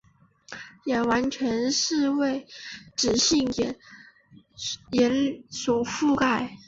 [0.85, 1.69] 眼完全
[2.17, 2.47] 为
[2.95, 3.77] 脂性眼
[5.13, 6.57] 睑所覆盖。